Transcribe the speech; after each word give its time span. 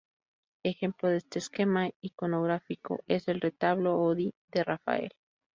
Ejemplo 0.63 1.09
de 1.09 1.17
este 1.17 1.37
esquema 1.37 1.91
iconográfico 2.01 3.03
es 3.05 3.27
el 3.27 3.39
"Retablo 3.39 3.99
Oddi" 4.01 4.33
de 4.51 4.63
Rafael. 4.63 5.11